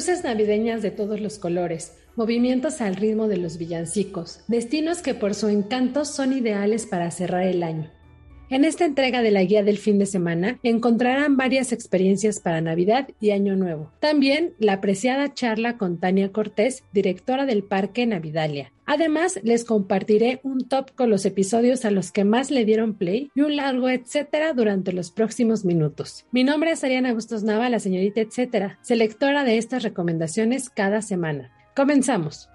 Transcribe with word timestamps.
Luces 0.00 0.24
navideñas 0.24 0.80
de 0.80 0.90
todos 0.90 1.20
los 1.20 1.38
colores, 1.38 1.92
movimientos 2.16 2.80
al 2.80 2.96
ritmo 2.96 3.28
de 3.28 3.36
los 3.36 3.58
villancicos, 3.58 4.40
destinos 4.48 5.02
que 5.02 5.12
por 5.12 5.34
su 5.34 5.48
encanto 5.48 6.06
son 6.06 6.32
ideales 6.32 6.86
para 6.86 7.10
cerrar 7.10 7.42
el 7.42 7.62
año. 7.62 7.90
En 8.50 8.64
esta 8.64 8.84
entrega 8.84 9.22
de 9.22 9.30
la 9.30 9.44
guía 9.44 9.62
del 9.62 9.78
fin 9.78 10.00
de 10.00 10.06
semana 10.06 10.58
encontrarán 10.64 11.36
varias 11.36 11.70
experiencias 11.70 12.40
para 12.40 12.60
Navidad 12.60 13.08
y 13.20 13.30
Año 13.30 13.54
Nuevo. 13.54 13.92
También 14.00 14.54
la 14.58 14.72
apreciada 14.72 15.32
charla 15.32 15.78
con 15.78 16.00
Tania 16.00 16.32
Cortés, 16.32 16.82
directora 16.92 17.46
del 17.46 17.62
Parque 17.62 18.06
Navidalia. 18.06 18.72
Además, 18.86 19.38
les 19.44 19.64
compartiré 19.64 20.40
un 20.42 20.66
top 20.66 20.90
con 20.96 21.10
los 21.10 21.24
episodios 21.26 21.84
a 21.84 21.92
los 21.92 22.10
que 22.10 22.24
más 22.24 22.50
le 22.50 22.64
dieron 22.64 22.94
play 22.94 23.30
y 23.36 23.42
un 23.42 23.54
largo 23.54 23.88
etcétera 23.88 24.52
durante 24.52 24.92
los 24.92 25.12
próximos 25.12 25.64
minutos. 25.64 26.26
Mi 26.32 26.42
nombre 26.42 26.72
es 26.72 26.82
Ariana 26.82 27.14
Bustos 27.14 27.44
Nava, 27.44 27.68
la 27.68 27.78
señorita 27.78 28.20
etcétera, 28.20 28.80
selectora 28.82 29.44
de 29.44 29.58
estas 29.58 29.84
recomendaciones 29.84 30.70
cada 30.70 31.02
semana. 31.02 31.52
Comenzamos. 31.76 32.48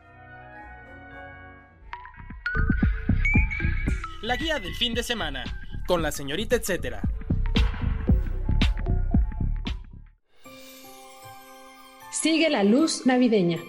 La 4.22 4.36
guía 4.36 4.60
del 4.60 4.74
fin 4.74 4.94
de 4.94 5.04
semana, 5.04 5.46
con 5.88 6.02
la 6.02 6.12
señorita 6.12 6.56
etcétera. 6.56 7.02
Sigue 12.12 12.50
la 12.50 12.64
luz 12.64 13.06
navideña. 13.06 13.60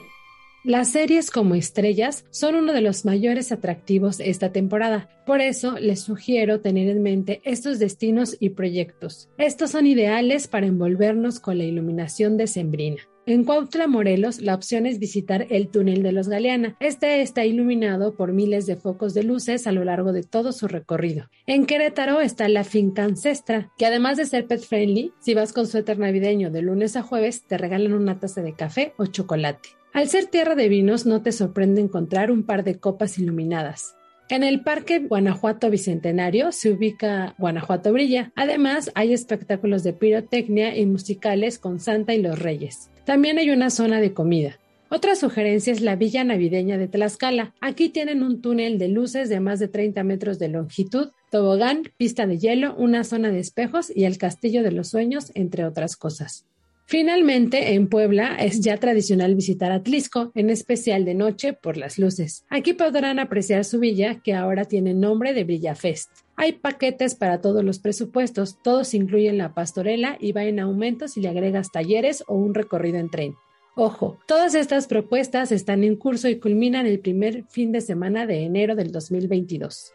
Las 0.64 0.90
series 0.90 1.30
como 1.30 1.54
estrellas 1.54 2.24
son 2.30 2.56
uno 2.56 2.72
de 2.72 2.80
los 2.80 3.04
mayores 3.04 3.52
atractivos 3.52 4.18
esta 4.18 4.50
temporada, 4.50 5.08
por 5.24 5.40
eso 5.40 5.78
les 5.78 6.00
sugiero 6.00 6.60
tener 6.60 6.88
en 6.88 7.02
mente 7.02 7.40
estos 7.44 7.78
destinos 7.78 8.36
y 8.40 8.50
proyectos. 8.50 9.28
Estos 9.38 9.70
son 9.70 9.86
ideales 9.86 10.48
para 10.48 10.66
envolvernos 10.66 11.38
con 11.38 11.58
la 11.58 11.64
iluminación 11.64 12.36
decembrina. 12.36 13.02
En 13.28 13.42
Cuautla, 13.42 13.88
Morelos, 13.88 14.40
la 14.40 14.54
opción 14.54 14.86
es 14.86 15.00
visitar 15.00 15.48
el 15.50 15.66
túnel 15.66 16.04
de 16.04 16.12
los 16.12 16.28
Galeana. 16.28 16.76
Este 16.78 17.22
está 17.22 17.44
iluminado 17.44 18.14
por 18.14 18.32
miles 18.32 18.66
de 18.66 18.76
focos 18.76 19.14
de 19.14 19.24
luces 19.24 19.66
a 19.66 19.72
lo 19.72 19.82
largo 19.82 20.12
de 20.12 20.22
todo 20.22 20.52
su 20.52 20.68
recorrido. 20.68 21.28
En 21.44 21.66
Querétaro 21.66 22.20
está 22.20 22.48
la 22.48 22.62
finca 22.62 23.02
ancestra, 23.02 23.72
que 23.78 23.84
además 23.84 24.16
de 24.16 24.26
ser 24.26 24.46
pet 24.46 24.60
friendly, 24.60 25.12
si 25.18 25.34
vas 25.34 25.52
con 25.52 25.66
suéter 25.66 25.98
navideño 25.98 26.52
de 26.52 26.62
lunes 26.62 26.94
a 26.94 27.02
jueves, 27.02 27.42
te 27.48 27.58
regalan 27.58 27.94
una 27.94 28.20
taza 28.20 28.42
de 28.42 28.54
café 28.54 28.94
o 28.96 29.06
chocolate. 29.06 29.70
Al 29.92 30.08
ser 30.08 30.26
tierra 30.26 30.54
de 30.54 30.68
vinos, 30.68 31.04
no 31.04 31.20
te 31.22 31.32
sorprende 31.32 31.80
encontrar 31.80 32.30
un 32.30 32.44
par 32.46 32.62
de 32.62 32.78
copas 32.78 33.18
iluminadas. 33.18 33.96
En 34.28 34.44
el 34.44 34.62
Parque 34.62 35.00
Guanajuato 35.00 35.68
Bicentenario 35.68 36.52
se 36.52 36.70
ubica 36.70 37.34
Guanajuato 37.38 37.92
Brilla. 37.92 38.30
Además, 38.36 38.92
hay 38.94 39.12
espectáculos 39.12 39.82
de 39.82 39.94
pirotecnia 39.94 40.76
y 40.76 40.86
musicales 40.86 41.58
con 41.58 41.80
Santa 41.80 42.14
y 42.14 42.22
los 42.22 42.38
Reyes. 42.38 42.90
También 43.06 43.38
hay 43.38 43.50
una 43.50 43.70
zona 43.70 44.00
de 44.00 44.12
comida. 44.12 44.58
Otra 44.88 45.14
sugerencia 45.14 45.72
es 45.72 45.80
la 45.80 45.94
Villa 45.94 46.24
Navideña 46.24 46.76
de 46.76 46.88
Tlaxcala. 46.88 47.54
Aquí 47.60 47.88
tienen 47.88 48.24
un 48.24 48.42
túnel 48.42 48.78
de 48.78 48.88
luces 48.88 49.28
de 49.28 49.38
más 49.38 49.60
de 49.60 49.68
30 49.68 50.02
metros 50.02 50.40
de 50.40 50.48
longitud, 50.48 51.10
tobogán, 51.30 51.84
pista 51.96 52.26
de 52.26 52.38
hielo, 52.38 52.74
una 52.74 53.04
zona 53.04 53.30
de 53.30 53.38
espejos 53.38 53.92
y 53.94 54.06
el 54.06 54.18
Castillo 54.18 54.64
de 54.64 54.72
los 54.72 54.88
Sueños, 54.88 55.30
entre 55.34 55.64
otras 55.64 55.96
cosas. 55.96 56.46
Finalmente, 56.86 57.74
en 57.74 57.88
Puebla 57.88 58.34
es 58.40 58.60
ya 58.60 58.76
tradicional 58.78 59.36
visitar 59.36 59.70
Atlisco, 59.70 60.32
en 60.34 60.50
especial 60.50 61.04
de 61.04 61.14
noche 61.14 61.52
por 61.52 61.76
las 61.76 62.00
luces. 62.00 62.44
Aquí 62.48 62.72
podrán 62.72 63.20
apreciar 63.20 63.64
su 63.64 63.78
villa, 63.78 64.20
que 64.20 64.34
ahora 64.34 64.64
tiene 64.64 64.94
nombre 64.94 65.32
de 65.32 65.44
Brillafest. 65.44 66.25
Hay 66.38 66.52
paquetes 66.52 67.14
para 67.14 67.40
todos 67.40 67.64
los 67.64 67.78
presupuestos, 67.78 68.58
todos 68.62 68.92
incluyen 68.92 69.38
la 69.38 69.54
pastorela 69.54 70.18
y 70.20 70.32
va 70.32 70.44
en 70.44 70.60
aumento 70.60 71.08
si 71.08 71.22
le 71.22 71.28
agregas 71.28 71.72
talleres 71.72 72.22
o 72.26 72.34
un 72.34 72.54
recorrido 72.54 72.98
en 72.98 73.08
tren. 73.08 73.34
Ojo, 73.74 74.18
todas 74.26 74.54
estas 74.54 74.86
propuestas 74.86 75.50
están 75.50 75.82
en 75.82 75.96
curso 75.96 76.28
y 76.28 76.38
culminan 76.38 76.86
el 76.86 77.00
primer 77.00 77.44
fin 77.48 77.72
de 77.72 77.80
semana 77.80 78.26
de 78.26 78.44
enero 78.44 78.76
del 78.76 78.92
2022. 78.92 79.92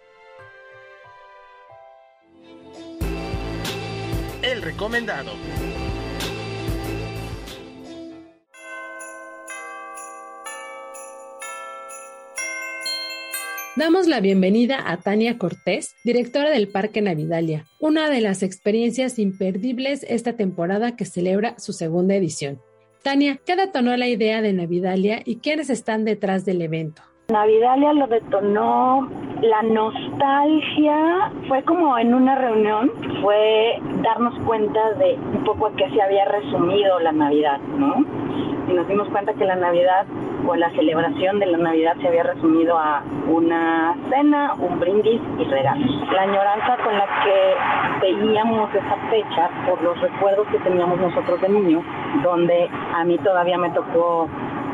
El 4.41 4.63
recomendado. 4.63 5.31
Damos 13.77 14.05
la 14.05 14.19
bienvenida 14.19 14.79
a 14.85 14.97
Tania 14.97 15.37
Cortés, 15.37 15.95
directora 16.03 16.49
del 16.49 16.67
Parque 16.67 17.01
Navidalia, 17.01 17.63
una 17.79 18.09
de 18.09 18.19
las 18.19 18.43
experiencias 18.43 19.17
imperdibles 19.17 20.03
esta 20.09 20.33
temporada 20.33 20.97
que 20.97 21.05
celebra 21.05 21.57
su 21.57 21.71
segunda 21.71 22.13
edición. 22.15 22.59
Tania, 23.01 23.39
¿qué 23.45 23.55
detonó 23.55 23.95
la 23.95 24.09
idea 24.09 24.41
de 24.41 24.51
Navidalia 24.51 25.21
y 25.23 25.37
quiénes 25.37 25.69
están 25.69 26.03
detrás 26.03 26.43
del 26.43 26.61
evento? 26.61 27.01
Navidalia 27.29 27.93
lo 27.93 28.07
detonó 28.07 29.09
la 29.41 29.61
nostalgia, 29.61 31.31
fue 31.47 31.63
como 31.63 31.97
en 31.97 32.13
una 32.13 32.35
reunión, 32.35 32.91
fue 33.21 33.79
darnos 34.03 34.37
cuenta 34.45 34.95
de 34.95 35.13
un 35.13 35.45
poco 35.45 35.67
a 35.67 35.75
qué 35.77 35.89
se 35.91 36.01
había 36.01 36.25
resumido 36.25 36.99
la 36.99 37.13
Navidad, 37.13 37.59
¿no? 37.77 38.05
Y 38.71 38.73
nos 38.73 38.87
dimos 38.87 39.09
cuenta 39.09 39.33
que 39.33 39.43
la 39.43 39.55
Navidad 39.55 40.05
o 40.47 40.55
la 40.55 40.71
celebración 40.71 41.39
de 41.39 41.45
la 41.45 41.57
Navidad 41.57 41.93
se 41.99 42.07
había 42.07 42.23
resumido 42.23 42.77
a 42.77 43.03
una 43.27 43.97
cena, 44.09 44.53
un 44.53 44.79
brindis 44.79 45.21
y 45.37 45.43
regalos. 45.43 45.89
La 46.13 46.21
añoranza 46.21 46.77
con 46.81 46.97
la 46.97 47.05
que 47.05 48.07
veíamos 48.07 48.73
esa 48.73 48.95
fecha 49.09 49.49
por 49.67 49.81
los 49.83 49.99
recuerdos 49.99 50.47
que 50.47 50.57
teníamos 50.59 51.01
nosotros 51.01 51.41
de 51.41 51.49
niños, 51.49 51.83
donde 52.23 52.69
a 52.95 53.03
mí 53.03 53.17
todavía 53.17 53.57
me 53.57 53.71
tocó 53.71 54.29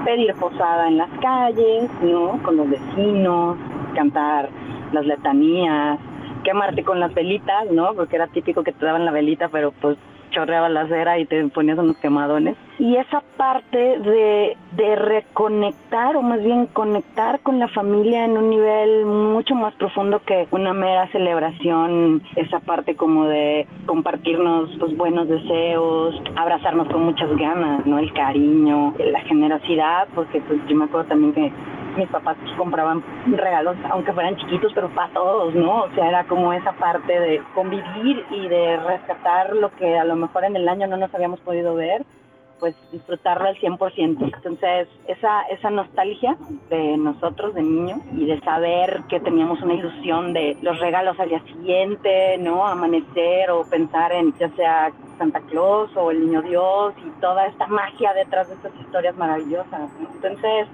pedir 0.06 0.32
posada 0.36 0.90
en 0.90 0.98
las 0.98 1.10
calles, 1.20 1.90
¿no? 2.04 2.40
Con 2.44 2.56
los 2.56 2.70
vecinos, 2.70 3.58
cantar 3.96 4.50
las 4.92 5.06
letanías, 5.08 5.98
quemarte 6.44 6.84
con 6.84 7.00
las 7.00 7.14
velitas, 7.16 7.72
¿no? 7.72 7.96
Porque 7.96 8.16
era 8.16 8.28
típico 8.28 8.64
que 8.64 8.74
te 8.74 8.86
daban 8.86 9.06
la 9.06 9.12
velita, 9.12 9.50
pero 9.50 9.72
pues 9.82 9.98
chorreaba 10.32 10.70
la 10.70 10.88
cera 10.88 11.18
y 11.20 11.26
te 11.26 11.44
ponías 11.48 11.78
unos 11.78 11.98
quemadones. 11.98 12.56
Y 12.80 12.96
esa 12.96 13.22
parte 13.38 13.78
de, 13.78 14.56
de 14.74 14.96
reconectar, 14.96 16.16
o 16.16 16.22
más 16.22 16.44
bien 16.44 16.68
conectar 16.68 17.40
con 17.40 17.60
la 17.60 17.68
familia 17.70 18.26
en 18.26 18.38
un 18.38 18.50
nivel 18.50 19.06
mucho 19.06 19.56
más 19.56 19.74
profundo 19.76 20.22
que 20.26 20.48
una 20.52 20.74
mera 20.74 21.08
celebración, 21.12 22.22
esa 22.36 22.60
parte 22.60 22.96
como 22.96 23.26
de 23.26 23.68
compartirnos 23.86 24.76
los 24.78 24.96
buenos 24.96 25.28
deseos, 25.28 26.22
abrazarnos 26.36 26.88
con 26.90 27.04
muchas 27.04 27.36
ganas, 27.38 27.86
¿no? 27.86 27.98
El 27.98 28.14
cariño, 28.14 28.94
la 29.00 29.22
generosidad, 29.22 30.08
porque 30.14 30.42
pues 30.42 30.60
yo 30.68 30.76
me 30.76 30.86
acuerdo 30.86 31.08
también 31.08 31.34
que 31.34 31.52
mis 31.98 32.08
papás 32.10 32.38
compraban 32.58 33.04
regalos, 33.26 33.76
aunque 33.90 34.14
fueran 34.14 34.38
chiquitos, 34.38 34.72
pero 34.74 34.90
para 34.90 35.12
todos, 35.14 35.54
¿no? 35.56 35.84
O 35.84 35.90
sea, 35.96 36.08
era 36.08 36.24
como 36.26 36.54
esa 36.54 36.74
parte 36.74 37.20
de 37.20 37.42
convivir 37.54 38.24
y 38.32 38.48
de 38.48 38.78
rescatar 38.78 39.56
lo 39.56 39.72
que 39.76 39.98
a 39.98 40.06
lo 40.06 40.16
mejor 40.16 40.46
en 40.46 40.56
el 40.56 40.70
año 40.70 40.88
no 40.88 40.98
nos 40.98 41.14
habíamos 41.14 41.40
podido 41.42 41.76
ver, 41.76 42.06
pues 42.60 42.76
disfrutarlo 42.92 43.48
al 43.48 43.56
100%. 43.58 44.32
Entonces, 44.36 44.88
esa, 45.08 45.42
esa 45.44 45.70
nostalgia 45.70 46.38
de 46.70 46.98
nosotros, 46.98 47.54
de 47.54 47.62
niños, 47.62 48.00
y 48.16 48.26
de 48.26 48.40
saber 48.42 49.04
que 49.10 49.20
teníamos 49.20 49.62
una 49.62 49.76
ilusión 49.76 50.34
de 50.34 50.58
los 50.62 50.80
regalos 50.80 51.20
al 51.20 51.30
día 51.30 51.44
siguiente, 51.44 52.38
¿no? 52.40 52.66
Amanecer 52.66 53.52
o 53.52 53.64
pensar 53.70 54.12
en 54.12 54.34
ya 54.38 54.50
sea 54.56 54.92
Santa 55.18 55.40
Claus 55.42 55.96
o 55.96 56.12
el 56.12 56.22
Niño 56.22 56.42
Dios 56.42 56.94
y 57.06 57.10
toda 57.22 57.48
esta 57.48 57.68
magia 57.68 58.14
detrás 58.14 58.48
de 58.48 58.56
estas 58.56 58.74
historias 58.80 59.16
maravillosas. 59.18 59.92
¿no? 60.00 60.10
Entonces, 60.14 60.68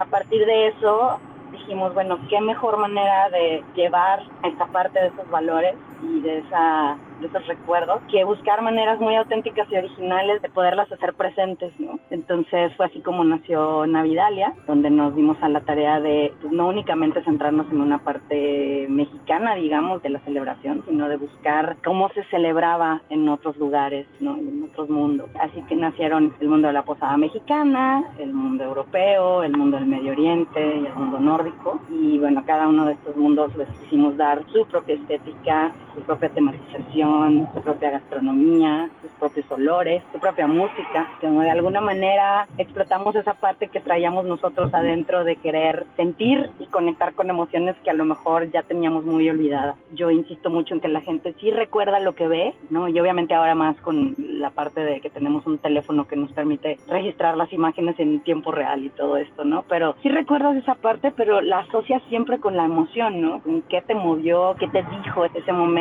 A 0.00 0.06
partir 0.06 0.44
de 0.46 0.68
eso 0.68 1.18
dijimos, 1.52 1.92
bueno, 1.94 2.18
qué 2.30 2.40
mejor 2.40 2.78
manera 2.78 3.28
de 3.28 3.62
llevar 3.76 4.22
esta 4.42 4.66
parte 4.66 4.98
de 4.98 5.08
esos 5.08 5.30
valores 5.30 5.74
y 6.02 6.20
de 6.20 6.38
esa 6.38 6.98
de 7.20 7.26
esos 7.26 7.46
recuerdos, 7.46 8.00
que 8.10 8.24
buscar 8.24 8.62
maneras 8.62 8.98
muy 8.98 9.14
auténticas 9.14 9.68
y 9.70 9.76
originales 9.76 10.42
de 10.42 10.48
poderlas 10.48 10.90
hacer 10.90 11.14
presentes, 11.14 11.72
¿no? 11.78 11.98
Entonces 12.10 12.74
fue 12.76 12.86
así 12.86 13.00
como 13.00 13.22
nació 13.24 13.86
Navidalia, 13.86 14.54
donde 14.66 14.90
nos 14.90 15.14
dimos 15.14 15.36
a 15.42 15.48
la 15.48 15.60
tarea 15.60 16.00
de 16.00 16.32
pues, 16.40 16.52
no 16.52 16.68
únicamente 16.68 17.22
centrarnos 17.22 17.70
en 17.70 17.80
una 17.80 17.98
parte 17.98 18.86
mexicana, 18.88 19.54
digamos, 19.54 20.02
de 20.02 20.10
la 20.10 20.20
celebración, 20.20 20.82
sino 20.88 21.08
de 21.08 21.16
buscar 21.16 21.76
cómo 21.84 22.08
se 22.10 22.24
celebraba 22.24 23.02
en 23.10 23.28
otros 23.28 23.56
lugares, 23.58 24.06
¿no? 24.20 24.36
En 24.36 24.64
otros 24.64 24.88
mundos. 24.88 25.28
Así 25.40 25.62
que 25.68 25.76
nacieron 25.76 26.34
el 26.40 26.48
mundo 26.48 26.68
de 26.68 26.74
la 26.74 26.82
posada 26.82 27.16
mexicana, 27.16 28.04
el 28.18 28.32
mundo 28.32 28.64
europeo, 28.64 29.42
el 29.42 29.56
mundo 29.56 29.76
del 29.76 29.86
Medio 29.86 30.12
Oriente 30.12 30.60
y 30.60 30.86
el 30.86 30.94
mundo 30.94 31.20
nórdico. 31.20 31.80
Y 31.90 32.18
bueno, 32.18 32.42
cada 32.46 32.68
uno 32.68 32.86
de 32.86 32.92
estos 32.94 33.16
mundos 33.16 33.54
les 33.56 33.68
quisimos 33.80 34.16
dar 34.16 34.42
su 34.52 34.64
propia 34.66 34.94
estética, 34.94 35.72
su 35.94 36.00
propia 36.02 36.28
tematización 36.30 37.48
su 37.54 37.60
propia 37.62 37.90
gastronomía, 37.90 38.90
sus 39.00 39.10
propios 39.12 39.50
olores, 39.50 40.02
su 40.12 40.18
propia 40.18 40.46
música, 40.46 41.08
que 41.20 41.28
de 41.28 41.50
alguna 41.50 41.80
manera 41.80 42.46
explotamos 42.58 43.14
esa 43.16 43.34
parte 43.34 43.68
que 43.68 43.80
traíamos 43.80 44.24
nosotros 44.24 44.72
adentro 44.74 45.24
de 45.24 45.36
querer 45.36 45.86
sentir 45.96 46.50
y 46.58 46.66
conectar 46.66 47.14
con 47.14 47.30
emociones 47.30 47.76
que 47.82 47.90
a 47.90 47.94
lo 47.94 48.04
mejor 48.04 48.50
ya 48.50 48.62
teníamos 48.62 49.04
muy 49.04 49.28
olvidadas. 49.28 49.76
Yo 49.92 50.10
insisto 50.10 50.50
mucho 50.50 50.74
en 50.74 50.80
que 50.80 50.88
la 50.88 51.00
gente 51.00 51.34
sí 51.40 51.50
recuerda 51.50 52.00
lo 52.00 52.14
que 52.14 52.28
ve, 52.28 52.54
¿no? 52.70 52.88
Y 52.88 52.98
obviamente 53.00 53.34
ahora 53.34 53.54
más 53.54 53.76
con 53.80 54.14
la 54.18 54.50
parte 54.50 54.80
de 54.80 55.00
que 55.00 55.10
tenemos 55.10 55.46
un 55.46 55.58
teléfono 55.58 56.06
que 56.06 56.16
nos 56.16 56.32
permite 56.32 56.78
registrar 56.88 57.36
las 57.36 57.52
imágenes 57.52 57.98
en 57.98 58.20
tiempo 58.20 58.52
real 58.52 58.84
y 58.84 58.90
todo 58.90 59.16
esto, 59.16 59.44
¿no? 59.44 59.64
Pero 59.68 59.94
sí 60.02 60.08
recuerdas 60.08 60.56
esa 60.56 60.74
parte, 60.74 61.12
pero 61.16 61.40
la 61.40 61.60
asocias 61.60 62.02
siempre 62.08 62.38
con 62.38 62.56
la 62.56 62.64
emoción, 62.64 63.20
¿no? 63.20 63.42
Qué 63.68 63.82
te 63.82 63.94
movió, 63.94 64.54
qué 64.58 64.66
te 64.68 64.82
dijo 64.82 65.24
ese 65.24 65.52
momento, 65.52 65.79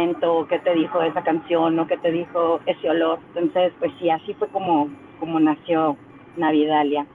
qué 0.50 0.60
te 0.60 0.74
dijo 0.74 1.02
esa 1.02 1.24
canción 1.24 1.80
o 1.80 1.88
qué 1.88 1.98
te 1.98 2.12
dijo 2.12 2.60
ese 2.66 2.90
olor. 2.90 3.20
Entonces, 3.36 3.74
pues 3.80 3.92
sí, 4.00 4.10
así 4.10 4.34
fue 4.34 4.48
como, 4.50 4.90
como 5.20 5.40
nació 5.40 5.98
Navidalia. 6.38 7.06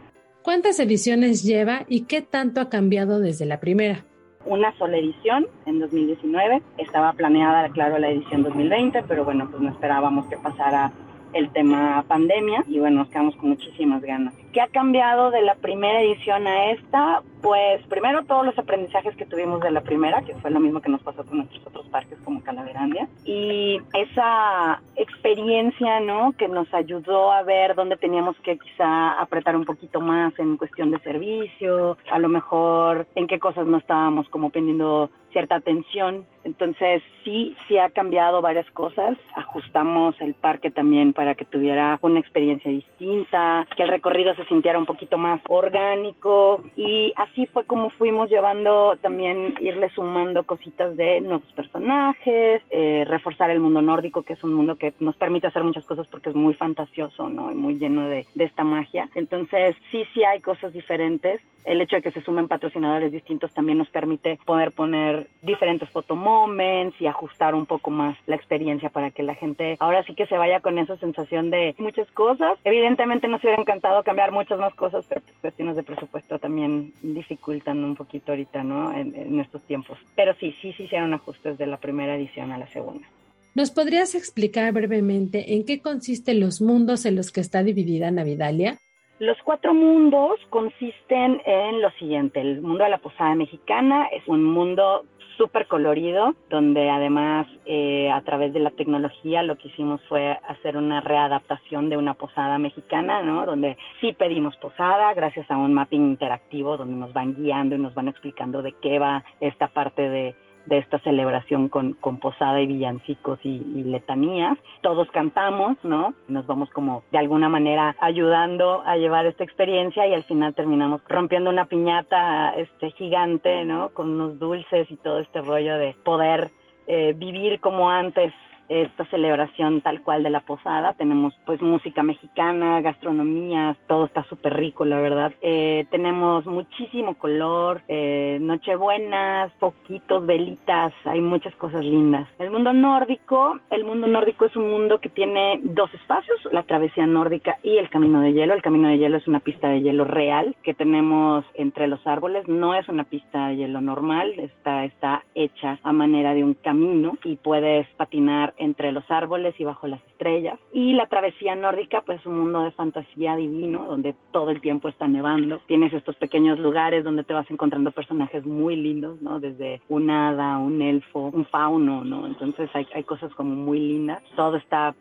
¿Cuántas 0.43 0.79
ediciones 0.79 1.43
lleva 1.43 1.85
y 1.89 2.05
qué 2.05 2.21
tanto 2.21 2.61
ha 2.61 2.69
cambiado 2.69 3.21
desde 3.21 3.47
la 3.47 3.61
primera? 3.61 4.05
Una 4.45 4.77
sola 4.77 4.99
edición 4.99 5.47
en 5.65 5.81
2019. 5.81 6.63
Estaba 6.79 7.13
planeada, 7.15 7.71
claro, 7.71 7.99
la 7.99 8.11
edición 8.11 8.43
2020, 8.43 9.05
pero 9.09 9.25
bueno, 9.25 9.49
pues 9.51 9.63
no 9.63 9.71
esperábamos 9.71 10.27
que 10.27 10.37
pasara 10.37 10.93
el 11.33 11.51
tema 11.51 12.05
pandemia 12.07 12.65
y 12.69 12.79
bueno, 12.79 12.99
nos 12.99 13.09
quedamos 13.09 13.35
con 13.37 13.51
muchísimas 13.51 14.03
ganas. 14.03 14.35
¿Qué 14.55 14.61
ha 14.61 14.69
cambiado 14.69 15.33
de 15.33 15.43
la 15.43 15.57
primera 15.57 16.01
edición 16.01 16.47
a 16.47 16.71
esta? 16.71 17.23
Pues 17.43 17.85
primero 17.89 18.25
todos 18.25 18.47
los 18.47 18.57
aprendizajes 18.57 19.17
que 19.17 19.27
tuvimos 19.27 19.61
de 19.61 19.73
la 19.73 19.81
primera, 19.81 20.23
que 20.23 20.33
fue 20.37 20.53
lo 20.53 20.61
mismo 20.61 20.81
que 20.81 20.91
nos 20.91 21.03
pasó 21.03 21.25
con 21.25 21.39
nuestros 21.39 21.67
otros 21.67 21.89
parques 21.89 22.17
como 22.25 22.41
Calaverandia, 22.41 23.09
y 23.25 23.81
esa 23.93 24.81
experiencia, 24.95 25.99
¿no? 25.99 26.35
Que 26.39 26.47
nos 26.47 26.73
ayudó 26.73 27.33
a 27.33 27.43
ver 27.43 27.75
dónde 27.75 27.97
teníamos 27.97 28.37
que 28.45 28.57
quizá 28.57 29.21
apretar 29.21 29.57
un 29.57 29.65
poquito 29.65 30.01
más 30.01 30.33
en 30.39 30.57
cuestión 30.57 30.93
de 30.93 31.01
servicio, 31.01 31.99
a 32.13 32.21
lo 32.21 32.29
mejor 32.29 33.09
en 33.17 33.27
qué 33.27 33.41
cosas 33.41 33.67
no 33.67 33.79
estábamos 33.79 34.29
como 34.29 34.51
pendiendo 34.51 35.11
cierta 35.35 35.57
atención. 35.57 36.25
Entonces 36.45 37.03
sí, 37.25 37.57
sí 37.67 37.77
ha 37.77 37.91
cambiado 37.91 38.41
varias 38.41 38.71
cosas. 38.71 39.19
Ajustamos 39.35 40.15
el 40.21 40.35
parque 40.35 40.71
también 40.71 41.13
para 41.13 41.35
que 41.35 41.45
tuviera 41.45 41.99
una 42.03 42.21
experiencia 42.21 42.71
distinta, 42.71 43.67
que 43.77 43.83
el 43.83 43.89
recorrido 43.89 44.35
se 44.35 44.45
sintiera 44.47 44.79
un 44.79 44.87
poquito 44.87 45.19
más 45.19 45.41
orgánico 45.49 46.63
y 46.77 47.13
así 47.17 47.47
fue 47.47 47.65
como 47.65 47.91
fuimos 47.91 48.31
llevando 48.31 48.97
también 49.03 49.55
irle 49.61 49.91
sumando 49.91 50.45
cositas 50.45 50.97
de 50.97 51.21
nuevos 51.21 51.51
personajes, 51.53 52.63
eh, 52.71 53.05
reforzar 53.09 53.51
el 53.51 53.61
mundo 53.61 53.83
nórdico, 53.83 54.23
que 54.23 54.35
es 54.35 54.45
un 54.45 54.55
mundo 54.55 54.77
que 54.77 54.95
nos 55.01 55.17
permite 55.17 55.49
hacer 55.49 55.65
muchas 55.65 55.85
cosas 55.85 56.07
porque 56.07 56.31
es 56.31 56.37
muy 56.37 56.55
fantasioso, 56.55 57.29
¿no? 57.29 57.51
Y 57.51 57.55
muy 57.55 57.79
lleno 57.79 58.09
de, 58.09 58.27
de 58.35 58.45
esta 58.45 58.63
magia. 58.63 59.09
Entonces 59.15 59.75
sí, 59.91 60.05
sí 60.15 60.23
hay 60.23 60.41
cosas 60.41 60.73
diferentes. 60.73 61.41
El 61.65 61.81
hecho 61.81 61.97
de 61.97 62.03
que 62.03 62.11
se 62.11 62.21
sumen 62.21 62.47
patrocinadores 62.47 63.11
distintos 63.11 63.53
también 63.55 63.79
nos 63.79 63.89
permite 63.89 64.39
poder 64.45 64.73
poner 64.73 65.24
diferentes 65.43 65.89
moments 66.11 67.01
y 67.01 67.07
ajustar 67.07 67.55
un 67.55 67.67
poco 67.67 67.91
más 67.91 68.17
la 68.27 68.37
experiencia 68.37 68.89
para 68.91 69.11
que 69.11 69.23
la 69.23 69.35
gente 69.35 69.77
ahora 69.81 70.03
sí 70.05 70.15
que 70.15 70.27
se 70.27 70.37
vaya 70.37 70.61
con 70.61 70.79
esa 70.79 70.97
sensación 70.99 71.51
de 71.51 71.75
muchas 71.79 72.11
cosas. 72.13 72.59
Evidentemente 72.65 73.29
nos 73.29 73.43
hubiera 73.43 73.61
encantado 73.61 74.03
cambiar 74.03 74.33
muchas 74.33 74.59
más 74.59 74.75
cosas, 74.75 75.05
pero 75.09 75.21
pues, 75.23 75.37
cuestiones 75.41 75.77
de 75.77 75.83
presupuesto 75.83 76.39
también 76.39 76.93
dificultan 77.03 77.85
un 77.85 77.97
poquito 77.97 78.33
ahorita, 78.33 78.63
¿no? 78.63 78.93
En, 78.93 79.15
en 79.15 79.41
estos 79.41 79.63
tiempos. 79.63 79.99
Pero 80.17 80.35
sí, 80.41 80.55
sí, 80.61 80.73
sí 80.75 80.85
hicieron 80.85 81.15
ajustes 81.15 81.59
de 81.59 81.67
la 81.67 81.77
primera 81.77 82.17
edición 82.17 82.53
a 82.53 82.59
la 82.59 82.67
segunda. 82.69 83.07
¿Nos 83.55 83.71
podrías 83.71 84.17
explicar 84.17 84.73
brevemente 84.73 85.55
en 85.55 85.65
qué 85.65 85.81
consisten 85.81 86.41
los 86.41 86.61
mundos 86.61 87.07
en 87.07 87.15
los 87.15 87.31
que 87.31 87.41
está 87.41 87.63
dividida 87.63 88.11
Navidalia? 88.11 88.79
Los 89.21 89.39
cuatro 89.45 89.73
mundos 89.73 90.41
consisten 90.51 91.41
en 91.47 91.81
lo 91.81 91.91
siguiente. 91.93 92.41
El 92.41 92.61
mundo 92.61 92.83
de 92.83 92.91
la 92.91 92.99
posada 92.99 93.37
mexicana 93.37 94.07
es 94.07 94.27
un 94.27 94.43
mundo 94.43 95.05
súper 95.37 95.67
colorido, 95.67 96.35
donde 96.51 96.91
además 96.91 97.47
eh, 97.67 98.11
a 98.11 98.21
través 98.23 98.53
de 98.53 98.61
la 98.61 98.71
tecnología 98.71 99.43
lo 99.43 99.57
que 99.57 99.69
hicimos 99.69 100.01
fue 100.09 100.39
hacer 100.49 100.77
una 100.77 101.01
readaptación 101.01 101.89
de 101.89 101.97
una 101.97 102.15
posada 102.15 102.59
mexicana, 102.59 103.23
¿no? 103.23 103.47
Donde 103.47 103.77
sí 104.01 104.13
pedimos 104.13 104.57
posada 104.57 105.13
gracias 105.15 105.51
a 105.51 105.57
un 105.57 105.75
mapping 105.75 106.03
interactivo 106.03 106.77
donde 106.77 106.97
nos 106.97 107.13
van 107.13 107.35
guiando 107.35 107.75
y 107.75 107.79
nos 107.79 107.95
van 107.95 108.09
explicando 108.09 108.63
de 108.63 108.73
qué 108.81 108.99
va 108.99 109.25
esta 109.41 109.69
parte 109.69 110.09
de 110.09 110.35
de 110.67 110.79
esta 110.79 110.99
celebración 111.01 111.69
con, 111.69 111.95
con 111.95 112.19
posada 112.19 112.61
y 112.61 112.67
villancicos 112.67 113.39
y, 113.43 113.59
letanías. 113.85 114.59
Todos 114.81 115.11
cantamos, 115.11 115.77
¿no? 115.83 116.15
Nos 116.29 116.47
vamos 116.47 116.71
como 116.71 117.03
de 117.13 117.19
alguna 117.19 117.49
manera 117.49 117.95
ayudando 118.01 118.83
a 118.85 118.97
llevar 118.97 119.27
esta 119.27 119.45
experiencia 119.45 120.07
y 120.07 120.15
al 120.15 120.25
final 120.25 120.55
terminamos 120.55 121.03
rompiendo 121.09 121.51
una 121.51 121.67
piñata 121.67 122.51
este 122.57 122.91
gigante, 122.93 123.65
¿no? 123.65 123.91
Con 123.91 124.11
unos 124.11 124.39
dulces 124.39 124.91
y 124.91 124.97
todo 124.97 125.19
este 125.19 125.43
rollo 125.43 125.77
de 125.77 125.95
poder 126.05 126.51
eh, 126.87 127.15
vivir 127.17 127.61
como 127.61 127.91
antes 127.91 128.33
esta 128.69 129.05
celebración 129.07 129.81
tal 129.81 130.03
cual 130.03 130.23
de 130.23 130.31
la 130.31 130.41
posada. 130.41 130.95
Tenemos 130.95 131.35
pues 131.47 131.61
música 131.61 132.03
mexicana, 132.03 132.81
gastronomía, 132.81 133.77
todo 133.87 134.07
está 134.07 134.25
súper 134.25 134.55
rico, 134.55 134.85
la 134.85 135.01
verdad. 135.01 135.33
Eh, 135.43 135.87
tenemos 135.91 136.47
muchísimo 136.47 137.15
color, 137.15 137.83
eh, 137.89 138.39
nochebuenas, 138.41 139.53
poquitos, 139.59 140.25
velitas, 140.27 140.93
hay 141.05 141.21
muchas 141.21 141.55
cosas 141.57 141.85
lindas. 141.85 142.29
El 142.39 142.51
mundo 142.51 142.73
nórdico, 142.73 143.59
el 143.71 143.85
mundo 143.85 144.07
nórdico 144.07 144.45
es 144.47 144.57
un 144.57 144.71
mundo 144.71 144.99
que 145.01 145.09
tiene 145.09 145.61
dos 145.63 145.93
espacios, 145.95 146.39
la 146.53 146.63
travesía 146.63 147.07
nórdica 147.07 147.59
y 147.63 147.77
el 147.77 147.91
camino 147.91 148.21
de 148.21 148.33
hielo. 148.33 148.55
El 148.55 148.63
camino 148.63 148.89
de 148.89 148.99
hielo 148.99 149.17
es 149.17 149.29
una 149.29 149.41
pista 149.41 149.69
de 149.69 149.83
hielo 149.83 150.05
real 150.05 150.57
que 150.63 150.75
tenemos 150.75 151.45
entre 151.55 151.87
los 151.87 152.05
árboles, 152.07 152.47
no 152.49 152.75
es 152.75 152.89
una 152.89 153.05
pista 153.05 153.49
de 153.49 153.57
hielo 153.57 153.81
normal, 153.81 154.33
está, 154.39 154.85
está 154.85 155.25
hecha 155.35 155.79
a 155.83 155.93
manera 155.93 156.35
de 156.35 156.45
un 156.45 156.55
camino 156.55 157.17
y 157.25 157.37
puedes 157.37 157.87
patinar 157.97 158.54
entre 158.57 158.93
los 158.93 159.09
árboles 159.11 159.55
y 159.59 159.65
bajo 159.65 159.87
las 159.87 160.03
estrellas. 160.07 160.59
Y 160.73 160.93
la 160.95 161.07
travesía 161.07 161.55
nórdica, 161.55 162.03
pues 162.03 162.25
un 162.27 162.39
mundo 162.39 162.63
de 162.63 162.71
fantasía 162.73 163.37
divino, 163.37 163.87
donde 163.87 164.15
todo 164.33 164.51
el 164.51 164.61
tiempo 164.61 164.89
está 164.89 165.07
nevando. 165.09 165.61
Tienes 165.67 165.93
estos 165.93 166.17
pequeños 166.17 166.59
lugares 166.59 167.05
donde 167.05 167.25
te 167.25 167.35
vas 167.35 167.51
encontrando 167.51 167.91
personajes 167.93 168.45
muy 168.45 168.77
lindos, 168.77 169.21
¿no? 169.23 169.41
Desde 169.41 169.81
un 169.89 170.11
hada, 170.11 170.59
un 170.59 170.83
elfo, 170.83 171.31
un 171.33 171.47
fauno, 171.47 172.05
¿no? 172.05 172.27
Entonces 172.27 172.71
hay, 172.75 172.87
hay 172.95 173.05
cosas 173.05 173.33
como 173.35 173.55
muy 173.55 173.79
lindas. 173.79 174.23
Todo 174.37 174.57
está 174.57 174.95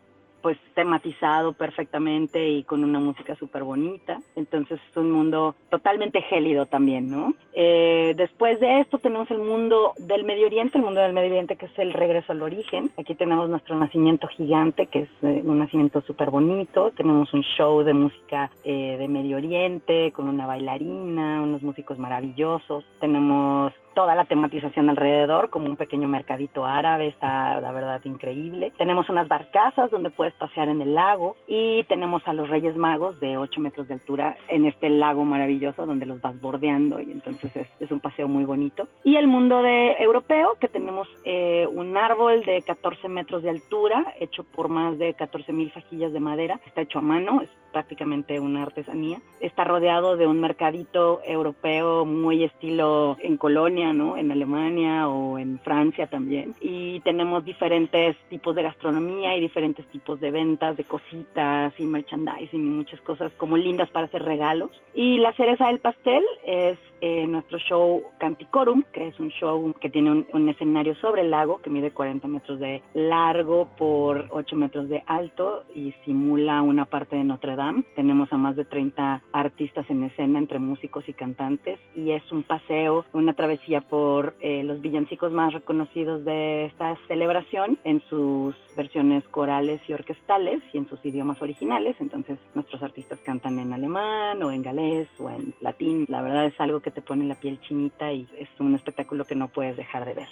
pues 0.44 0.58
tematizado 0.74 1.54
perfectamente 1.54 2.46
y 2.46 2.64
con 2.64 2.84
una 2.84 3.00
música 3.00 3.34
súper 3.34 3.62
bonita. 3.62 4.20
Entonces 4.36 4.78
es 4.90 4.96
un 4.98 5.10
mundo 5.10 5.54
totalmente 5.70 6.20
gélido 6.20 6.66
también, 6.66 7.10
¿no? 7.10 7.32
Eh, 7.54 8.12
después 8.14 8.60
de 8.60 8.80
esto 8.80 8.98
tenemos 8.98 9.30
el 9.30 9.38
mundo 9.38 9.94
del 9.96 10.24
Medio 10.24 10.44
Oriente, 10.44 10.76
el 10.76 10.84
mundo 10.84 11.00
del 11.00 11.14
Medio 11.14 11.30
Oriente 11.30 11.56
que 11.56 11.64
es 11.64 11.78
el 11.78 11.94
regreso 11.94 12.32
al 12.32 12.42
origen. 12.42 12.90
Aquí 12.98 13.14
tenemos 13.14 13.48
nuestro 13.48 13.74
nacimiento 13.74 14.26
gigante, 14.28 14.86
que 14.88 14.98
es 14.98 15.08
eh, 15.22 15.40
un 15.42 15.60
nacimiento 15.60 16.02
súper 16.02 16.28
bonito. 16.28 16.90
Tenemos 16.90 17.32
un 17.32 17.40
show 17.56 17.82
de 17.82 17.94
música 17.94 18.50
eh, 18.64 18.96
de 18.98 19.08
Medio 19.08 19.38
Oriente 19.38 20.12
con 20.12 20.28
una 20.28 20.46
bailarina, 20.46 21.40
unos 21.40 21.62
músicos 21.62 21.98
maravillosos. 21.98 22.84
Tenemos 23.00 23.72
toda 23.94 24.14
la 24.14 24.24
tematización 24.24 24.90
alrededor, 24.90 25.50
como 25.50 25.66
un 25.66 25.76
pequeño 25.76 26.08
mercadito 26.08 26.64
árabe, 26.64 27.08
está 27.08 27.60
la 27.60 27.72
verdad 27.72 28.00
increíble. 28.04 28.72
Tenemos 28.76 29.08
unas 29.08 29.28
barcazas 29.28 29.90
donde 29.90 30.10
puedes 30.10 30.34
pasear 30.34 30.68
en 30.68 30.80
el 30.80 30.94
lago 30.94 31.36
y 31.46 31.84
tenemos 31.84 32.26
a 32.26 32.32
los 32.32 32.48
Reyes 32.48 32.76
Magos 32.76 33.18
de 33.20 33.36
8 33.36 33.60
metros 33.60 33.88
de 33.88 33.94
altura 33.94 34.36
en 34.48 34.66
este 34.66 34.88
lago 34.90 35.24
maravilloso 35.24 35.86
donde 35.86 36.06
los 36.06 36.20
vas 36.20 36.40
bordeando 36.40 37.00
y 37.00 37.10
entonces 37.10 37.52
es, 37.80 37.90
un 37.90 38.00
paseo 38.00 38.28
muy 38.28 38.44
bonito. 38.44 38.88
Y 39.04 39.16
el 39.16 39.28
mundo 39.28 39.62
de 39.62 39.92
europeo, 40.00 40.56
que 40.60 40.68
tenemos 40.68 41.08
eh, 41.24 41.66
un 41.70 41.96
árbol 41.96 42.42
de 42.44 42.62
14 42.62 43.08
metros 43.08 43.42
de 43.42 43.50
altura, 43.50 44.14
hecho 44.18 44.42
por 44.42 44.68
más 44.68 44.98
de 44.98 45.14
14 45.14 45.52
mil 45.52 45.70
fajillas 45.70 46.12
de 46.12 46.20
madera, 46.20 46.60
está 46.66 46.80
hecho 46.80 46.98
a 46.98 47.02
mano, 47.02 47.40
es 47.42 47.50
prácticamente 47.74 48.38
una 48.40 48.62
artesanía. 48.62 49.18
Está 49.40 49.64
rodeado 49.64 50.16
de 50.16 50.26
un 50.26 50.40
mercadito 50.40 51.20
europeo 51.26 52.04
muy 52.04 52.44
estilo 52.44 53.16
en 53.20 53.36
Colonia, 53.36 53.83
En 53.90 54.32
Alemania 54.32 55.08
o 55.08 55.38
en 55.38 55.58
Francia 55.60 56.06
también. 56.06 56.54
Y 56.60 57.00
tenemos 57.00 57.44
diferentes 57.44 58.16
tipos 58.30 58.54
de 58.54 58.62
gastronomía 58.62 59.36
y 59.36 59.40
diferentes 59.40 59.86
tipos 59.86 60.18
de 60.20 60.30
ventas 60.30 60.76
de 60.76 60.84
cositas 60.84 61.72
y 61.78 61.84
merchandising 61.84 62.60
y 62.60 62.70
muchas 62.70 63.00
cosas 63.02 63.30
como 63.36 63.56
lindas 63.56 63.90
para 63.90 64.06
hacer 64.06 64.22
regalos. 64.22 64.70
Y 64.94 65.18
la 65.18 65.32
cereza 65.34 65.66
del 65.66 65.80
pastel 65.80 66.24
es 66.46 66.78
eh, 67.06 67.26
nuestro 67.26 67.58
show 67.58 68.02
Canticorum, 68.18 68.82
que 68.90 69.08
es 69.08 69.20
un 69.20 69.28
show 69.28 69.74
que 69.78 69.90
tiene 69.90 70.24
un, 70.32 70.48
escenario 70.48 70.94
sobre 70.94 71.20
el 71.20 71.30
lago 71.30 71.60
que 71.60 71.68
mide 71.68 71.90
40 71.90 72.26
metros 72.28 72.58
de 72.58 72.82
largo 72.94 73.68
por 73.76 74.28
8 74.30 74.56
metros 74.56 74.88
de 74.88 75.02
alto 75.06 75.64
y 75.74 75.92
simula 76.06 76.62
una 76.62 76.86
parte 76.86 77.16
de 77.16 77.24
Notre 77.24 77.56
Dame. 77.56 77.84
Tenemos 77.94 78.32
a 78.32 78.38
más 78.38 78.56
de 78.56 78.64
30 78.64 79.22
artistas 79.32 79.84
en 79.90 80.04
escena 80.04 80.38
entre 80.38 80.58
músicos 80.58 81.06
y 81.06 81.12
cantantes 81.12 81.78
y 81.94 82.12
es 82.12 82.22
un 82.32 82.42
paseo, 82.42 83.04
una 83.12 83.34
travesía 83.34 83.73
por 83.80 84.34
eh, 84.40 84.62
los 84.64 84.80
villancicos 84.80 85.32
más 85.32 85.52
reconocidos 85.52 86.24
de 86.24 86.66
esta 86.66 86.96
celebración 87.08 87.78
en 87.84 88.00
sus 88.08 88.54
versiones 88.76 89.24
corales 89.28 89.80
y 89.88 89.92
orquestales 89.92 90.62
y 90.72 90.78
en 90.78 90.88
sus 90.88 91.04
idiomas 91.04 91.40
originales. 91.42 91.96
Entonces 92.00 92.38
nuestros 92.54 92.82
artistas 92.82 93.18
cantan 93.24 93.58
en 93.58 93.72
alemán 93.72 94.42
o 94.42 94.50
en 94.50 94.62
galés 94.62 95.08
o 95.18 95.30
en 95.30 95.54
latín. 95.60 96.06
La 96.08 96.22
verdad 96.22 96.46
es 96.46 96.60
algo 96.60 96.80
que 96.80 96.90
te 96.90 97.02
pone 97.02 97.24
la 97.24 97.34
piel 97.34 97.60
chinita 97.60 98.12
y 98.12 98.26
es 98.38 98.48
un 98.58 98.74
espectáculo 98.74 99.24
que 99.24 99.34
no 99.34 99.48
puedes 99.48 99.76
dejar 99.76 100.04
de 100.04 100.14
ver. 100.14 100.28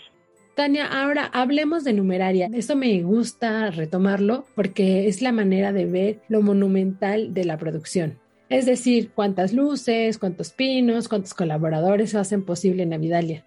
Tania, 0.54 0.86
ahora 0.86 1.30
hablemos 1.32 1.82
de 1.82 1.94
numeraria. 1.94 2.48
Eso 2.52 2.76
me 2.76 3.00
gusta 3.02 3.70
retomarlo 3.70 4.44
porque 4.54 5.08
es 5.08 5.22
la 5.22 5.32
manera 5.32 5.72
de 5.72 5.86
ver 5.86 6.20
lo 6.28 6.42
monumental 6.42 7.32
de 7.32 7.44
la 7.46 7.56
producción. 7.56 8.18
Es 8.52 8.66
decir, 8.66 9.10
cuántas 9.14 9.54
luces, 9.54 10.18
cuántos 10.18 10.52
pinos, 10.52 11.08
cuántos 11.08 11.32
colaboradores 11.32 12.14
hacen 12.14 12.44
posible 12.44 12.84
Navidalia. 12.84 13.44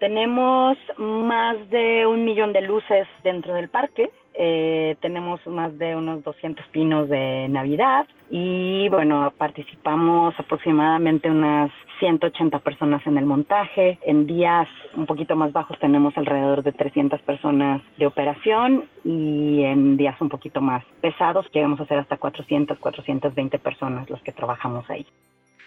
Tenemos 0.00 0.76
más 0.98 1.56
de 1.70 2.04
un 2.06 2.24
millón 2.24 2.52
de 2.52 2.62
luces 2.62 3.06
dentro 3.22 3.54
del 3.54 3.68
parque 3.68 4.10
eh, 4.42 4.96
tenemos 5.02 5.46
más 5.46 5.76
de 5.76 5.94
unos 5.94 6.24
200 6.24 6.66
pinos 6.68 7.10
de 7.10 7.46
Navidad 7.50 8.06
y 8.30 8.88
bueno, 8.88 9.34
participamos 9.36 10.34
aproximadamente 10.38 11.30
unas 11.30 11.70
180 11.98 12.58
personas 12.60 13.06
en 13.06 13.18
el 13.18 13.26
montaje. 13.26 13.98
En 14.00 14.26
días 14.26 14.66
un 14.94 15.04
poquito 15.04 15.36
más 15.36 15.52
bajos 15.52 15.78
tenemos 15.78 16.16
alrededor 16.16 16.62
de 16.62 16.72
300 16.72 17.20
personas 17.20 17.82
de 17.98 18.06
operación 18.06 18.88
y 19.04 19.62
en 19.62 19.98
días 19.98 20.18
un 20.22 20.30
poquito 20.30 20.62
más 20.62 20.82
pesados 21.02 21.44
llegamos 21.52 21.78
a 21.78 21.84
ser 21.84 21.98
hasta 21.98 22.16
400, 22.16 22.78
420 22.78 23.58
personas 23.58 24.08
los 24.08 24.22
que 24.22 24.32
trabajamos 24.32 24.88
ahí. 24.88 25.06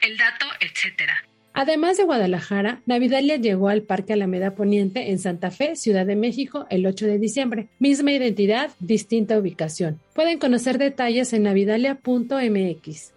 El 0.01 0.17
dato, 0.17 0.47
etcétera. 0.59 1.13
Además 1.53 1.97
de 1.97 2.03
Guadalajara, 2.03 2.81
Navidalia 2.87 3.35
llegó 3.35 3.69
al 3.69 3.83
Parque 3.83 4.13
Alameda 4.13 4.55
Poniente 4.55 5.11
en 5.11 5.19
Santa 5.19 5.51
Fe, 5.51 5.75
Ciudad 5.75 6.05
de 6.05 6.15
México, 6.15 6.65
el 6.71 6.85
8 6.85 7.05
de 7.05 7.19
diciembre. 7.19 7.69
Misma 7.77 8.11
identidad, 8.11 8.71
distinta 8.79 9.37
ubicación. 9.37 9.99
Pueden 10.15 10.39
conocer 10.39 10.79
detalles 10.79 11.31
en 11.31 11.43
navidalia.mx. 11.43 13.13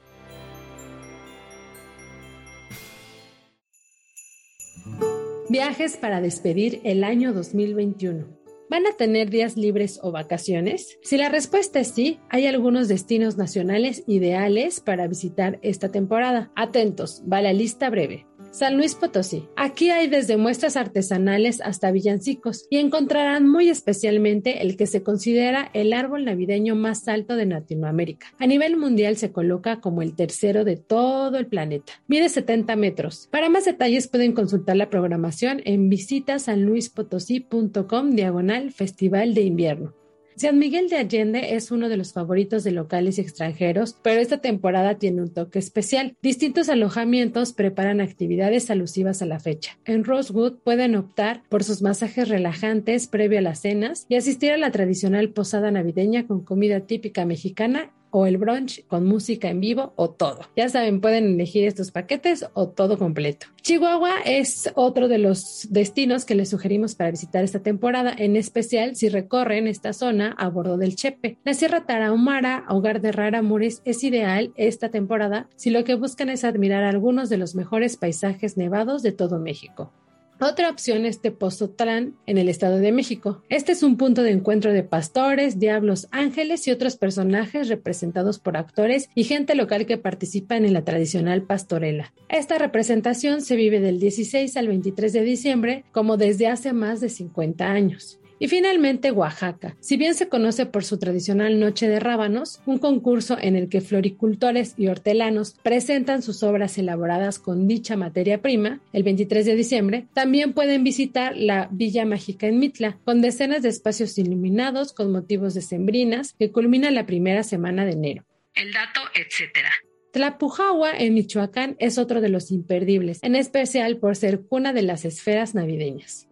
Viajes 5.49 5.97
para 5.97 6.21
despedir 6.21 6.81
el 6.85 7.05
año 7.05 7.33
2021. 7.33 8.36
¿Van 8.69 8.85
a 8.87 8.97
tener 8.97 9.31
días 9.31 9.57
libres 9.57 10.01
o 10.03 10.11
vacaciones? 10.11 10.99
Si 11.03 11.17
la 11.17 11.29
respuesta 11.29 11.79
es 11.79 11.89
sí, 11.89 12.19
hay 12.29 12.47
algunos 12.47 12.89
destinos 12.89 13.37
nacionales 13.37 14.03
ideales 14.09 14.81
para 14.81 15.07
visitar 15.07 15.61
esta 15.63 15.91
temporada. 15.93 16.51
Atentos, 16.57 17.23
va 17.31 17.41
la 17.43 17.53
lista 17.53 17.91
breve. 17.91 18.27
San 18.57 18.77
Luis 18.79 18.95
Potosí. 18.95 19.45
Aquí 19.55 19.91
hay 19.91 20.07
desde 20.07 20.39
muestras 20.39 20.79
artesanales 20.79 21.61
hasta 21.61 21.91
villancicos 21.91 22.67
y 22.71 22.79
encontrarán 22.79 23.47
muy 23.47 23.69
especialmente 23.69 24.63
el 24.63 24.79
que 24.79 24.87
se 24.87 25.03
considera 25.03 25.69
el 25.75 25.93
árbol 25.93 26.25
navideño 26.25 26.75
más 26.75 27.07
alto 27.07 27.37
de 27.37 27.45
Latinoamérica. 27.45 28.29
A 28.39 28.47
nivel 28.47 28.79
mundial 28.79 29.19
se 29.19 29.31
coloca 29.31 29.83
como 29.83 30.01
el 30.01 30.15
tercero 30.15 30.65
de 30.65 30.79
todo 30.79 31.37
el 31.37 31.49
planeta. 31.49 31.93
Mide 32.09 32.31
70 32.31 32.77
metros. 32.77 33.29
Para 33.31 33.51
más 33.51 33.67
detalles 33.67 34.09
pueden 34.09 34.33
consultar 34.33 34.79
la 34.79 34.89
programación 34.89 35.61
en 35.67 35.91
visitasanluispotosí.com 35.91 38.11
diagonal 38.13 38.73
Festival 38.73 39.35
de 39.35 39.43
Invierno. 39.43 40.06
San 40.37 40.59
Miguel 40.59 40.91
de 40.91 40.97
Allende 40.97 41.55
es 41.55 41.71
uno 41.71 41.89
de 41.89 41.97
los 41.97 42.13
favoritos 42.13 42.63
de 42.63 42.71
locales 42.71 43.17
y 43.17 43.23
extranjeros, 43.23 43.97
pero 44.03 44.21
esta 44.21 44.37
temporada 44.37 44.99
tiene 44.99 45.23
un 45.23 45.33
toque 45.33 45.59
especial. 45.59 46.15
Distintos 46.21 46.69
alojamientos 46.69 47.55
preparan 47.55 48.03
actividades 48.03 48.71
alusivas 48.71 49.23
a 49.23 49.27
la 49.27 49.41
fecha. 49.41 49.79
En 49.87 50.05
Rosewood 50.05 50.59
pueden 50.59 50.95
optar 50.95 51.43
por 51.49 51.65
sus 51.65 51.81
masajes 51.81 52.29
relajantes 52.29 53.09
previo 53.09 53.39
a 53.39 53.43
las 53.43 53.61
cenas 53.61 54.05
y 54.11 54.17
asistir 54.17 54.53
a 54.53 54.59
la 54.59 54.71
tradicional 54.71 55.31
posada 55.31 55.71
navideña 55.71 56.27
con 56.27 56.45
comida 56.45 56.81
típica 56.81 57.25
mexicana 57.25 57.93
o 58.17 58.25
el 58.25 58.39
brunch 58.39 58.83
con 58.87 59.05
música 59.05 59.51
en 59.51 59.61
vivo 59.61 59.93
o 59.95 60.09
todo. 60.09 60.41
Ya 60.57 60.71
saben, 60.71 61.03
pueden 61.03 61.35
elegir 61.35 61.67
estos 61.67 61.91
paquetes 61.91 62.47
o 62.55 62.67
todo 62.67 62.97
completo. 62.97 63.49
Chihuahua 63.61 64.21
es 64.25 64.73
otro 64.75 65.09
de 65.09 65.19
los 65.19 65.67
destinos 65.69 66.25
que 66.25 66.35
les 66.35 66.49
sugerimos 66.49 66.95
para 66.95 67.11
visitar 67.11 67.45
esta 67.45 67.61
temporada, 67.61 68.15
en 68.17 68.37
especial 68.37 68.97
si 68.97 69.11
recorren 69.11 69.67
esta 69.67 69.93
zona 69.93 70.35
a 70.39 70.49
bordo 70.49 70.79
del 70.79 70.97
Chepe. 70.97 71.37
La 71.45 71.53
Sierra 71.53 71.85
Tarahumara, 71.85 72.65
hogar 72.71 73.03
de 73.03 73.13
raramures, 73.13 73.83
es 73.85 74.03
ideal 74.03 74.51
esta 74.57 74.89
temporada 74.89 75.51
si 75.57 75.69
lo 75.69 75.85
que 75.85 75.95
buscan 75.95 76.31
es 76.31 76.45
admirar 76.45 76.85
algunos 76.85 77.29
de 77.29 77.37
los 77.37 77.55
mejores 77.55 77.99
paisajes 77.99 78.57
nevados 78.57 79.03
de 79.03 79.13
todo 79.13 79.39
México. 79.39 79.93
Otra 80.39 80.69
opción 80.69 81.07
es 81.07 81.23
Tepozotlán, 81.23 82.15
en 82.27 82.37
el 82.37 82.51
Estado 82.51 82.77
de 82.77 82.93
México. 82.93 83.43
Este 83.49 83.73
es 83.73 83.83
un 83.83 83.97
punto 83.97 84.23
de 84.23 84.33
encuentro 84.33 84.71
de 84.71 84.83
pastores, 84.83 85.59
diablos, 85.59 86.09
ángeles 86.11 86.69
y 86.69 86.73
otros 86.73 86.97
personajes 86.97 87.69
representados 87.69 88.39
por 88.39 88.59
actores 88.59 89.09
y 89.15 89.25
gente 89.25 89.55
local 89.55 89.87
que 89.87 89.97
participan 89.97 90.67
en 90.67 90.75
la 90.75 90.85
tradicional 90.85 91.43
pastorela. 91.43 92.13
Esta 92.29 92.59
representación 92.59 93.41
se 93.41 93.57
vive 93.57 93.81
del 93.81 93.99
16 93.99 94.55
al 94.59 94.69
23 94.69 95.15
de 95.15 95.23
diciembre, 95.23 95.85
como 95.91 96.19
desde 96.19 96.49
hace 96.49 96.75
más 96.75 97.01
de 97.01 97.09
50 97.09 97.65
años. 97.65 98.21
Y 98.39 98.49
finalmente 98.49 99.13
Oaxaca. 99.13 99.77
Si 99.81 99.97
bien 99.97 100.15
se 100.15 100.29
conoce 100.29 100.67
por 100.67 100.85
su 100.85 100.99
tradicional 100.99 101.59
Noche 101.59 101.89
de 101.89 102.01
Rábanos, 102.01 102.61
un 102.67 102.79
concurso 102.79 103.39
en 103.41 103.57
el 103.57 103.69
que 103.69 103.81
floricultores 103.81 104.75
y 104.77 104.89
hortelanos 104.89 105.57
presentan 105.63 106.23
sus 106.23 106.43
obras 106.43 106.77
elaboradas 106.77 107.39
con 107.39 107.67
dicha 107.67 107.97
materia 107.97 108.43
prima, 108.43 108.81
el 108.93 109.03
23 109.05 109.47
de 109.47 109.57
diciembre, 109.57 110.07
también 110.13 110.53
pueden 110.53 110.85
visitar 110.85 111.35
la 111.37 111.69
Villa 111.71 112.05
Mágica 112.05 112.47
en 112.47 112.59
Mitla, 112.59 112.99
con 113.05 113.23
decenas 113.23 113.63
de 113.63 113.71
espacios 113.71 114.19
iluminados 114.19 114.93
con 114.93 115.13
motivos 115.13 115.55
de 115.55 115.63
sembrinas 115.63 116.35
que 116.39 116.53
culmina 116.53 116.91
la 116.91 117.07
primera 117.07 117.43
semana 117.43 117.85
de 117.87 117.93
enero. 117.93 118.25
El 118.55 118.73
dato, 118.73 119.01
etcétera. 119.15 119.71
Tlapujahua 120.13 120.93
en 120.97 121.13
Michoacán 121.15 121.77
es 121.79 121.99
otro 121.99 122.23
de 122.23 122.31
los 122.31 122.51
imperdibles, 122.51 123.19
en 123.23 123.37
especial 123.37 123.99
por 123.99 124.17
ser 124.17 124.41
cuna 124.41 124.73
de 124.73 124.83
las 124.83 125.05
esferas 125.05 125.55
navideñas. 125.55 126.27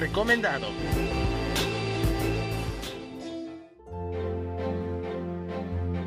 Recomendado. 0.00 0.66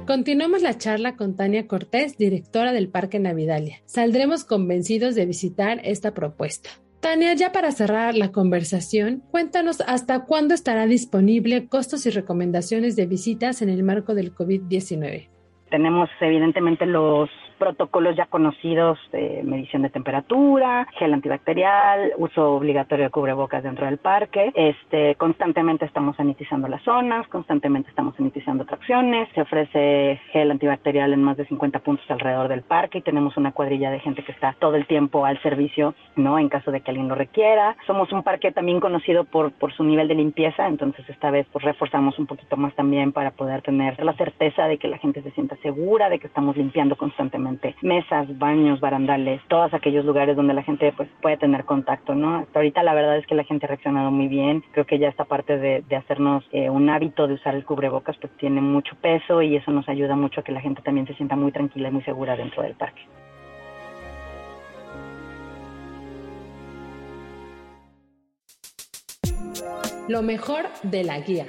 Continuamos 0.06 0.62
la 0.62 0.78
charla 0.78 1.16
con 1.16 1.38
Tania 1.38 1.66
Cortés, 1.66 2.18
directora 2.18 2.74
del 2.74 2.90
Parque 2.90 3.20
Navidalia. 3.20 3.78
Saldremos 3.86 4.44
convencidos 4.44 5.16
de 5.16 5.26
visitar 5.26 5.80
esta 5.84 6.14
propuesta. 6.14 6.70
Tania, 7.00 7.34
ya 7.36 7.52
para 7.52 7.72
cerrar 7.72 8.16
la 8.16 8.32
conversación, 8.32 9.24
cuéntanos 9.32 9.82
hasta 9.88 10.26
cuándo 10.26 10.54
estará 10.54 10.88
disponible 10.88 11.68
costos 11.68 12.06
y 12.06 12.10
recomendaciones 12.10 12.96
de 12.96 13.06
visitas 13.06 13.62
en 13.62 13.70
el 13.70 13.84
marco 13.84 14.14
del 14.14 14.34
COVID-19. 14.34 15.30
Tenemos 15.70 16.10
evidentemente 16.22 16.86
los 16.86 17.30
protocolos 17.64 18.18
ya 18.18 18.26
conocidos 18.26 19.00
de 19.14 19.42
medición 19.46 19.84
de 19.84 19.90
temperatura, 19.90 20.86
gel 21.00 21.14
antibacterial, 21.14 22.12
uso 22.18 22.56
obligatorio 22.56 23.06
de 23.06 23.10
cubrebocas 23.10 23.64
dentro 23.64 23.86
del 23.86 24.00
parque. 24.00 24.52
Este, 24.54 25.16
constantemente 25.16 25.86
estamos 25.86 26.18
sanitizando 26.18 26.68
las 26.68 26.84
zonas, 26.84 27.26
constantemente 27.30 27.90
estamos 27.90 28.18
sanitizando 28.18 28.64
atracciones. 28.64 29.30
Se 29.34 29.40
ofrece 29.40 30.20
gel 30.34 30.52
antibacterial 30.52 31.14
en 31.14 31.24
más 31.24 31.38
de 31.38 31.46
50 31.46 31.80
puntos 31.80 32.06
alrededor 32.12 32.50
del 32.50 32.64
parque 32.64 32.98
y 32.98 33.02
tenemos 33.02 33.38
una 33.38 33.54
cuadrilla 33.54 33.92
de 33.92 34.02
gente 34.02 34.26
que 34.26 34.34
está 34.34 34.58
todo 34.60 34.76
el 34.76 34.86
tiempo 34.86 35.26
al 35.26 35.42
servicio, 35.42 35.96
¿no? 36.18 36.38
En 36.40 36.50
caso 36.50 36.70
de 36.70 36.82
que 36.82 36.92
alguien 36.92 37.08
lo 37.08 37.16
requiera. 37.16 37.78
Somos 37.88 38.12
un 38.12 38.24
parque 38.24 38.52
también 38.52 38.82
conocido 38.82 39.24
por, 39.24 39.54
su 39.78 39.86
nivel 39.86 40.10
de 40.10 40.16
limpieza, 40.16 40.68
entonces 40.68 41.10
esta 41.10 41.32
vez 41.32 41.48
pues 41.54 41.64
reforzamos 41.64 42.20
un 42.20 42.28
poquito 42.28 42.58
más 42.58 42.76
también 42.76 43.14
para 43.14 43.32
poder 43.32 43.62
tener 43.62 44.04
la 44.04 44.14
certeza 44.14 44.68
de 44.68 44.78
que 44.78 44.90
la 44.90 44.98
gente 44.98 45.22
se 45.22 45.32
sienta 45.32 45.56
segura 45.62 46.10
de 46.10 46.20
que 46.20 46.28
estamos 46.28 46.58
limpiando 46.58 46.98
constantemente 46.98 47.53
mesas, 47.82 48.38
baños, 48.38 48.80
barandales, 48.80 49.42
todos 49.48 49.74
aquellos 49.74 50.06
lugares 50.06 50.36
donde 50.36 50.54
la 50.54 50.64
gente 50.64 50.94
pues 50.96 51.10
puede 51.22 51.38
tener 51.38 51.66
contacto, 51.66 52.16
¿no? 52.16 52.36
Hasta 52.38 52.60
ahorita 52.60 52.84
la 52.84 52.94
verdad 52.94 53.18
es 53.18 53.28
que 53.28 53.36
la 53.36 53.44
gente 53.44 53.66
ha 53.66 53.70
reaccionado 53.70 54.12
muy 54.12 54.28
bien. 54.28 54.64
Creo 54.72 54.86
que 54.86 55.00
ya 55.00 55.10
esta 55.10 55.26
parte 55.26 55.58
de, 55.58 55.84
hacernos 55.96 56.44
eh, 56.52 56.70
un 56.70 56.90
hábito 56.90 57.28
de 57.28 57.36
usar 57.36 57.56
el 57.56 57.66
cubrebocas 57.66 58.18
pues 58.18 58.36
tiene 58.38 58.62
mucho 58.62 58.96
peso 59.02 59.42
y 59.42 59.56
eso 59.56 59.72
nos 59.72 59.88
ayuda 59.88 60.16
mucho 60.16 60.42
a 60.42 60.44
que 60.44 60.52
la 60.52 60.62
gente 60.62 60.82
también 60.82 61.08
se 61.08 61.14
sienta 61.16 61.36
muy 61.36 61.52
tranquila 61.52 61.90
y 61.90 61.92
muy 61.92 62.04
segura 62.04 62.36
dentro 62.36 62.64
del 62.64 62.74
parque. 62.74 63.02
Lo 70.10 70.22
mejor 70.22 70.66
de 70.84 71.04
la 71.06 71.20
guía. 71.20 71.46